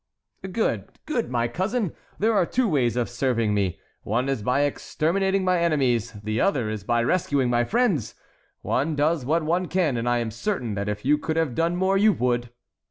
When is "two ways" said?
2.47-2.95